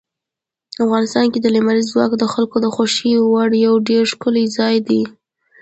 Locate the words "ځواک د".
1.93-2.23